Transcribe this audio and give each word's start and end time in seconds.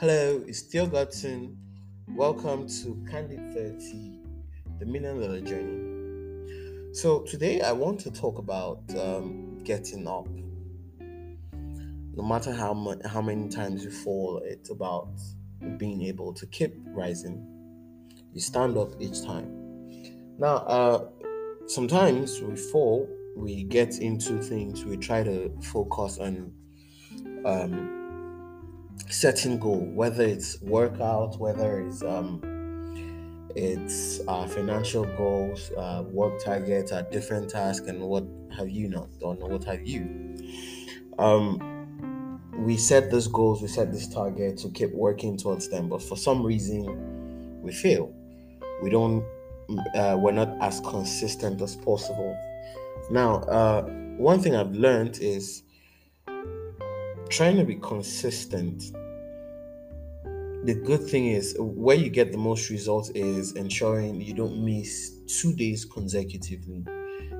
Hello, 0.00 0.42
it's 0.46 0.62
Theo 0.62 0.86
Godson. 0.86 1.58
Welcome 2.08 2.66
to 2.66 3.06
Candid 3.10 3.52
30, 3.52 4.18
the 4.78 4.86
Million 4.86 5.20
Dollar 5.20 5.42
Journey. 5.42 6.94
So, 6.94 7.20
today 7.20 7.60
I 7.60 7.72
want 7.72 8.00
to 8.00 8.10
talk 8.10 8.38
about 8.38 8.80
um, 8.98 9.58
getting 9.62 10.08
up. 10.08 10.26
No 11.02 12.22
matter 12.22 12.50
how, 12.50 12.72
much, 12.72 13.00
how 13.04 13.20
many 13.20 13.50
times 13.50 13.84
you 13.84 13.90
fall, 13.90 14.40
it's 14.42 14.70
about 14.70 15.10
being 15.76 16.00
able 16.04 16.32
to 16.32 16.46
keep 16.46 16.74
rising. 16.86 17.46
You 18.32 18.40
stand 18.40 18.78
up 18.78 18.94
each 19.02 19.22
time. 19.22 19.50
Now, 20.38 20.56
uh, 20.64 21.08
sometimes 21.66 22.40
we 22.40 22.56
fall, 22.56 23.06
we 23.36 23.64
get 23.64 23.98
into 23.98 24.42
things, 24.42 24.82
we 24.82 24.96
try 24.96 25.22
to 25.24 25.54
focus 25.60 26.16
on 26.16 26.54
um, 27.44 27.99
setting 29.08 29.58
goal, 29.58 29.80
whether 29.94 30.24
it's 30.24 30.60
workout, 30.62 31.38
whether 31.38 31.80
it's 31.80 32.02
um, 32.02 32.40
it's 33.56 34.20
uh, 34.28 34.46
financial 34.46 35.04
goals, 35.16 35.70
uh, 35.76 36.04
work 36.06 36.42
targets, 36.44 36.92
uh, 36.92 37.02
different 37.02 37.50
tasks, 37.50 37.86
and 37.88 38.00
what 38.00 38.24
have 38.56 38.68
you 38.68 38.88
not 38.88 39.08
done, 39.18 39.38
what 39.40 39.64
have 39.64 39.86
you. 39.86 40.36
Um, 41.18 42.40
we 42.58 42.76
set 42.76 43.10
those 43.10 43.26
goals, 43.26 43.62
we 43.62 43.68
set 43.68 43.92
this 43.92 44.08
target 44.08 44.58
to 44.58 44.70
keep 44.70 44.92
working 44.92 45.36
towards 45.36 45.68
them, 45.68 45.88
but 45.88 46.02
for 46.02 46.16
some 46.16 46.44
reason, 46.44 47.60
we 47.62 47.72
fail. 47.72 48.14
We 48.82 48.90
don't. 48.90 49.24
Uh, 49.94 50.16
we're 50.18 50.32
not 50.32 50.56
as 50.60 50.80
consistent 50.80 51.62
as 51.62 51.76
possible. 51.76 52.36
Now, 53.08 53.36
uh, 53.42 53.82
one 54.16 54.40
thing 54.40 54.56
I've 54.56 54.72
learned 54.72 55.18
is 55.20 55.62
trying 57.30 57.56
to 57.56 57.64
be 57.64 57.76
consistent 57.76 58.92
the 60.64 60.74
good 60.74 61.02
thing 61.02 61.28
is 61.28 61.56
where 61.58 61.96
you 61.96 62.10
get 62.10 62.32
the 62.32 62.38
most 62.38 62.68
results 62.68 63.08
is 63.10 63.52
ensuring 63.52 64.20
you 64.20 64.34
don't 64.34 64.62
miss 64.62 65.12
two 65.26 65.54
days 65.54 65.86
consecutively. 65.86 66.84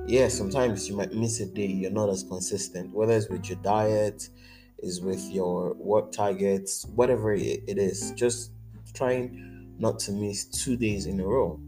Yeah 0.07 0.27
sometimes 0.27 0.89
you 0.89 0.95
might 0.95 1.13
miss 1.13 1.39
a 1.39 1.45
day 1.45 1.67
you're 1.67 1.91
not 1.91 2.09
as 2.09 2.23
consistent 2.23 2.91
whether 2.93 3.13
it's 3.13 3.29
with 3.29 3.47
your 3.47 3.59
diet 3.59 4.29
is 4.79 5.01
with 5.01 5.21
your 5.29 5.73
work 5.75 6.11
targets 6.11 6.85
whatever 6.95 7.33
it 7.33 7.61
is 7.67 8.11
just 8.13 8.51
trying 8.93 9.75
not 9.77 9.99
to 9.99 10.11
miss 10.13 10.45
two 10.45 10.75
days 10.75 11.05
in 11.05 11.19
a 11.19 11.25
row. 11.25 11.59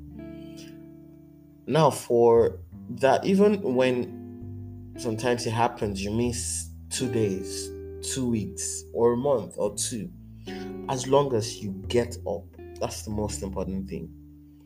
Now 1.68 1.92
for 1.92 2.60
that 2.90 3.26
even 3.26 3.62
when 3.62 4.94
sometimes 4.98 5.46
it 5.46 5.52
happens 5.52 6.04
you 6.04 6.10
miss 6.10 6.70
two 6.90 7.12
days 7.12 7.73
two 8.04 8.30
weeks 8.30 8.84
or 8.94 9.14
a 9.14 9.18
month 9.18 9.56
or 9.58 9.76
two 9.76 10.10
as 10.90 11.08
long 11.08 11.34
as 11.34 11.62
you 11.62 11.72
get 11.88 12.18
up, 12.28 12.44
that's 12.80 13.04
the 13.04 13.12
most 13.12 13.44
important 13.44 13.90
thing. 13.90 14.10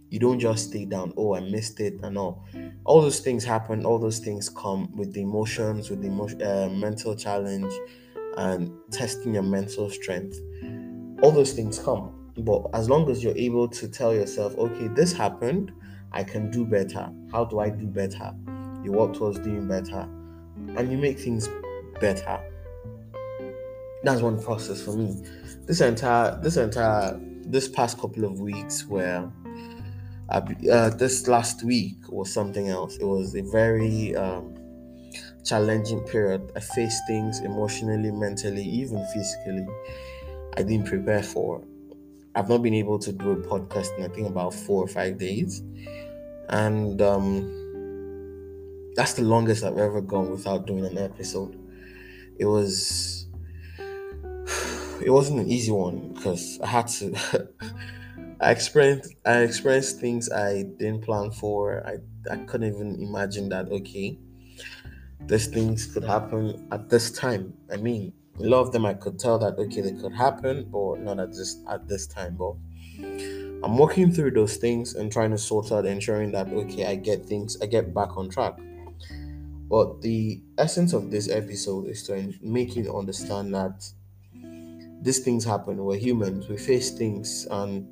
You 0.10 0.20
don't 0.20 0.40
just 0.40 0.70
stay 0.70 0.86
down, 0.86 1.14
oh, 1.18 1.36
I 1.36 1.42
missed 1.42 1.80
it, 1.80 2.00
and 2.02 2.18
all. 2.18 2.46
All 2.86 3.02
those 3.02 3.20
things 3.20 3.44
happen, 3.44 3.86
all 3.86 4.00
those 4.00 4.20
things 4.20 4.50
come 4.50 4.96
with 4.96 5.14
the 5.14 5.22
emotions, 5.22 5.90
with 5.90 6.02
the 6.02 6.08
emotion, 6.08 6.42
uh, 6.42 6.70
mental 6.70 7.16
challenge, 7.16 7.72
and 8.38 8.72
testing 8.92 9.34
your 9.34 9.44
mental 9.44 9.90
strength. 9.90 10.40
All 11.22 11.32
those 11.32 11.54
things 11.54 11.78
come. 11.78 12.32
But 12.38 12.68
as 12.74 12.90
long 12.90 13.10
as 13.10 13.24
you're 13.24 13.38
able 13.38 13.68
to 13.68 13.88
tell 13.88 14.14
yourself, 14.14 14.56
okay, 14.58 14.88
this 14.88 15.12
happened, 15.12 15.74
I 16.12 16.24
can 16.24 16.50
do 16.52 16.66
better. 16.66 17.12
How 17.32 17.46
do 17.46 17.60
I 17.60 17.70
do 17.70 17.86
better? 17.86 18.34
You 18.84 18.94
work 18.94 19.14
towards 19.14 19.40
doing 19.40 19.68
better, 19.68 20.08
and 20.78 20.92
you 20.92 20.98
make 20.98 21.20
things 21.20 21.50
better 22.00 22.40
that's 24.08 24.22
one 24.22 24.42
process 24.42 24.82
for 24.82 24.94
me. 24.94 25.22
This 25.66 25.82
entire 25.82 26.40
this 26.42 26.56
entire 26.56 27.20
this 27.44 27.68
past 27.68 28.00
couple 28.00 28.24
of 28.24 28.40
weeks 28.40 28.86
where 28.86 29.30
I, 30.30 30.38
uh, 30.72 30.90
this 30.92 31.28
last 31.28 31.64
week 31.64 31.98
was 32.10 32.32
something 32.32 32.70
else. 32.70 32.96
It 32.98 33.06
was 33.06 33.36
a 33.36 33.42
very 33.42 34.16
um, 34.16 34.56
challenging 35.44 36.02
period. 36.02 36.52
I 36.56 36.62
faced 36.62 37.04
things 37.06 37.42
emotionally, 37.42 38.12
mentally, 38.12 38.64
even 38.64 39.06
physically. 39.14 39.68
I 40.56 40.64
didn't 40.64 40.88
prepare 40.88 41.24
for. 41.24 41.64
I've 42.34 42.48
not 42.48 42.62
been 42.62 42.76
able 42.76 43.00
to 43.00 43.12
do 43.12 43.32
a 43.32 43.36
podcast 43.36 43.98
in 43.98 44.06
I 44.06 44.08
think 44.08 44.28
about 44.28 44.54
four 44.54 44.84
or 44.84 44.88
five 44.88 45.18
days, 45.18 45.62
and 46.48 47.02
um, 47.02 48.92
that's 48.96 49.14
the 49.14 49.24
longest 49.24 49.66
I've 49.66 49.78
ever 49.78 50.00
gone 50.00 50.32
without 50.32 50.66
doing 50.66 50.86
an 50.86 50.98
episode. 50.98 51.58
It 52.40 52.46
was 52.46 53.27
it 55.02 55.10
wasn't 55.10 55.40
an 55.40 55.50
easy 55.50 55.72
one 55.72 56.14
because 56.14 56.60
I 56.62 56.68
had 56.68 56.88
to. 56.88 57.16
I 58.40 58.52
experienced 58.52 59.16
I 59.26 59.40
experienced 59.40 60.00
things 60.00 60.32
I 60.32 60.64
didn't 60.78 61.02
plan 61.02 61.32
for. 61.32 61.84
I 61.86 61.98
I 62.32 62.38
couldn't 62.46 62.74
even 62.74 63.02
imagine 63.02 63.50
that. 63.50 63.70
Okay, 63.72 64.20
these 65.22 65.48
things 65.48 65.88
could 65.88 66.04
happen 66.04 66.68
at 66.72 66.90
this 66.90 67.12
time. 67.12 67.54
I 67.72 67.78
mean, 67.78 68.14
a 68.40 68.44
lot 68.44 68.62
of 68.62 68.72
them 68.72 68.86
I 68.86 68.94
could 68.94 69.18
tell 69.18 69.40
that 69.40 69.58
okay 69.58 69.82
they 69.82 69.94
could 69.94 70.14
happen, 70.14 70.70
but 70.72 71.00
not 71.00 71.20
at 71.20 71.34
this 71.34 71.58
at 71.68 71.88
this 71.88 72.06
time. 72.06 72.36
But 72.36 72.54
I'm 73.64 73.78
working 73.78 74.12
through 74.12 74.32
those 74.32 74.58
things 74.58 74.94
and 74.94 75.12
trying 75.12 75.32
to 75.32 75.38
sort 75.38 75.72
out, 75.72 75.86
ensuring 75.86 76.32
that 76.34 76.48
okay 76.48 76.86
I 76.86 76.96
get 76.96 77.26
things 77.26 77.58
I 77.62 77.66
get 77.66 77.94
back 77.94 78.16
on 78.18 78.30
track. 78.30 78.58
But 79.70 80.02
the 80.02 80.42
essence 80.58 80.94
of 80.94 81.12
this 81.12 81.28
episode 81.30 81.88
is 81.88 82.04
to 82.04 82.34
make 82.42 82.76
you 82.76 82.96
understand 82.96 83.54
that 83.54 83.84
these 85.02 85.20
things 85.20 85.46
happen. 85.46 85.84
We're 85.84 85.98
humans. 85.98 86.50
We 86.50 86.58
face 86.58 86.92
things, 86.92 87.48
and 87.52 87.88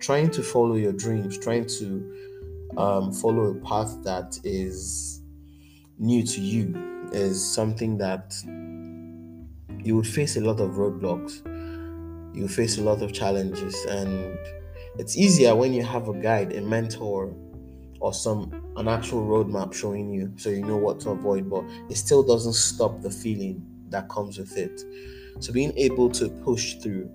trying 0.00 0.30
to 0.30 0.42
follow 0.42 0.74
your 0.74 0.92
dreams, 0.92 1.38
trying 1.38 1.66
to 1.66 2.14
um, 2.76 3.12
follow 3.12 3.44
a 3.50 3.54
path 3.56 3.96
that 4.02 4.38
is 4.44 5.22
new 5.98 6.22
to 6.24 6.40
you, 6.40 7.08
is 7.12 7.42
something 7.54 7.98
that 7.98 8.34
you 9.84 9.96
would 9.96 10.06
face 10.06 10.36
a 10.36 10.40
lot 10.40 10.60
of 10.60 10.72
roadblocks. 10.72 11.46
You 12.36 12.48
face 12.48 12.78
a 12.78 12.82
lot 12.82 13.02
of 13.02 13.12
challenges, 13.12 13.84
and 13.84 14.38
it's 14.98 15.16
easier 15.16 15.54
when 15.54 15.72
you 15.72 15.84
have 15.84 16.08
a 16.08 16.14
guide, 16.14 16.52
a 16.52 16.60
mentor, 16.60 17.34
or 18.00 18.12
some 18.12 18.52
an 18.76 18.88
actual 18.88 19.26
roadmap 19.26 19.72
showing 19.72 20.10
you, 20.10 20.32
so 20.36 20.48
you 20.48 20.64
know 20.64 20.78
what 20.78 20.98
to 21.00 21.10
avoid. 21.10 21.48
But 21.48 21.64
it 21.88 21.96
still 21.96 22.22
doesn't 22.22 22.54
stop 22.54 23.00
the 23.02 23.10
feeling 23.10 23.64
that 23.92 24.08
comes 24.08 24.38
with 24.38 24.56
it. 24.56 24.80
So 25.40 25.52
being 25.52 25.72
able 25.76 26.10
to 26.10 26.28
push 26.28 26.74
through 26.74 27.10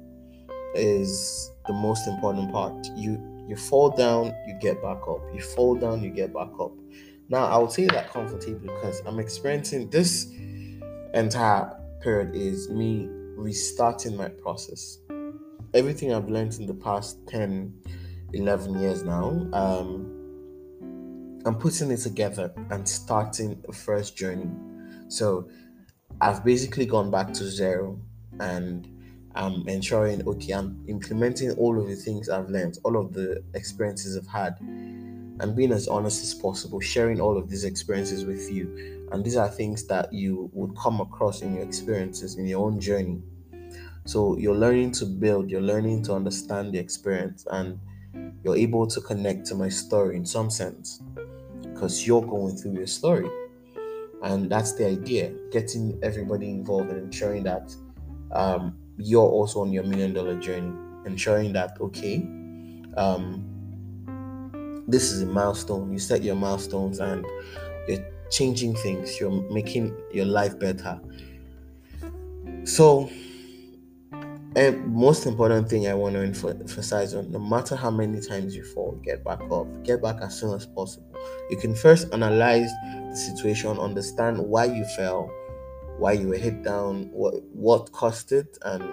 is 0.76 1.52
the 1.68 1.74
most 1.74 2.08
important 2.08 2.52
part. 2.52 2.88
You 2.96 3.22
you 3.48 3.56
fall 3.56 3.90
down, 3.90 4.34
you 4.46 4.56
get 4.60 4.82
back 4.82 5.08
up. 5.08 5.22
You 5.34 5.42
fall 5.42 5.76
down, 5.76 6.04
you 6.04 6.10
get 6.10 6.34
back 6.34 6.50
up. 6.60 6.72
Now 7.30 7.46
I 7.46 7.58
would 7.58 7.72
say 7.72 7.86
that 7.88 8.10
comfortably 8.10 8.56
because 8.56 9.02
I'm 9.06 9.20
experiencing 9.20 9.90
this 9.90 10.32
entire 11.14 11.74
period 12.02 12.36
is 12.36 12.70
me 12.70 13.08
restarting 13.36 14.16
my 14.18 14.30
process. 14.30 14.98
Everything 15.74 16.14
I've 16.14 16.30
learned 16.30 16.56
in 16.56 16.66
the 16.66 16.74
past 16.74 17.20
10, 17.28 17.74
11 18.34 18.80
years 18.80 19.04
now, 19.04 19.30
um, 19.54 20.14
I'm 21.46 21.56
putting 21.56 21.92
it 21.92 21.98
together 21.98 22.54
and 22.72 22.88
starting 22.88 23.64
a 23.68 23.74
fresh 23.74 24.12
journey. 24.12 24.50
So 25.08 25.50
I've 26.20 26.44
basically 26.44 26.86
gone 26.86 27.12
back 27.12 27.34
to 27.34 27.44
zero 27.44 28.00
and 28.40 28.88
I'm 29.36 29.68
ensuring 29.68 30.28
okay, 30.28 30.54
I'm 30.54 30.84
implementing 30.88 31.52
all 31.52 31.80
of 31.80 31.88
the 31.88 31.96
things 31.96 32.28
I've 32.28 32.50
learned, 32.50 32.80
all 32.84 32.98
of 32.98 33.14
the 33.14 33.44
experiences 33.54 34.18
I've 34.18 34.28
had, 34.28 34.58
and 34.60 35.56
being 35.56 35.72
as 35.72 35.88
honest 35.88 36.24
as 36.24 36.34
possible, 36.34 36.80
sharing 36.80 37.22
all 37.22 37.38
of 37.38 37.50
these 37.50 37.64
experiences 37.64 38.26
with 38.26 38.52
you. 38.52 39.08
And 39.12 39.24
these 39.24 39.38
are 39.38 39.48
things 39.48 39.86
that 39.88 40.12
you 40.12 40.50
would 40.54 40.76
come 40.76 41.00
across 41.02 41.44
in 41.44 41.54
your 41.54 41.64
experiences 41.64 42.36
in 42.36 42.48
your 42.48 42.66
own 42.66 42.80
journey. 42.80 43.22
So 44.06 44.38
you're 44.38 44.56
learning 44.56 44.94
to 44.94 45.06
build, 45.06 45.52
you're 45.52 45.62
learning 45.62 46.04
to 46.04 46.14
understand 46.14 46.74
the 46.74 46.80
experience, 46.80 47.46
and 47.52 47.80
you're 48.44 48.56
able 48.56 48.88
to 48.88 49.02
connect 49.02 49.46
to 49.48 49.56
my 49.56 49.70
story 49.70 50.16
in 50.16 50.26
some 50.26 50.50
sense 50.50 51.02
because 51.62 52.08
you're 52.08 52.26
going 52.26 52.58
through 52.58 52.74
your 52.74 52.88
story. 52.88 53.30
And 54.24 54.50
that's 54.50 54.74
the 54.74 54.88
idea 54.88 55.34
getting 55.52 56.00
everybody 56.02 56.50
involved 56.50 56.90
and 56.90 57.00
ensuring 57.00 57.44
that 57.44 57.76
um, 58.32 58.76
you're 58.98 59.22
also 59.30 59.62
on 59.62 59.72
your 59.72 59.84
million 59.84 60.14
dollar 60.14 60.40
journey, 60.40 60.74
ensuring 61.06 61.54
that, 61.54 61.78
okay, 61.80 62.18
um, 62.98 63.44
this 64.88 65.12
is 65.12 65.22
a 65.22 65.26
milestone. 65.26 65.92
You 65.92 66.00
set 66.00 66.24
your 66.24 66.36
milestones 66.36 67.00
and 67.00 67.26
you're 67.88 68.06
changing 68.32 68.76
things, 68.76 69.20
you're 69.20 69.32
making 69.52 69.96
your 70.12 70.26
life 70.26 70.58
better. 70.60 71.00
So, 72.64 73.10
and 74.58 74.88
most 74.88 75.28
important 75.28 75.70
thing 75.70 75.88
I 75.88 75.94
want 75.94 76.16
to 76.16 76.50
emphasize 76.50 77.14
on 77.14 77.32
no 77.32 77.38
matter 77.38 77.76
how 77.76 77.92
many 77.92 78.20
times 78.20 78.56
you 78.56 78.64
fall, 78.64 79.00
get 79.04 79.24
back 79.24 79.40
up, 79.52 79.68
get 79.84 80.02
back 80.02 80.18
as 80.24 80.40
soon 80.40 80.56
as 80.56 80.66
possible. 80.66 81.16
You 81.52 81.58
can 81.58 81.76
first 81.76 82.12
analyze 82.12 82.72
the 83.12 83.16
situation, 83.16 83.78
understand 83.78 84.40
why 84.40 84.66
you 84.66 84.84
fell, 84.96 85.30
why 86.00 86.14
you 86.14 86.30
were 86.30 86.38
hit 86.38 86.64
down, 86.64 87.12
what 87.12 87.36
what 87.54 87.92
caused 87.92 88.32
it, 88.32 88.58
and 88.64 88.84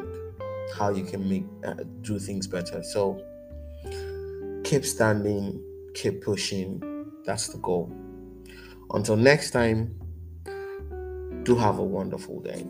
how 0.76 0.90
you 0.90 1.02
can 1.02 1.26
make 1.26 1.46
uh, 1.64 1.82
do 2.02 2.18
things 2.18 2.46
better. 2.46 2.82
So 2.82 3.24
keep 4.64 4.84
standing, 4.84 5.64
keep 5.94 6.22
pushing. 6.22 6.82
That's 7.24 7.48
the 7.48 7.58
goal. 7.58 7.90
Until 8.92 9.16
next 9.16 9.52
time, 9.52 9.98
do 11.44 11.56
have 11.56 11.78
a 11.78 11.82
wonderful 11.82 12.40
day. 12.40 12.66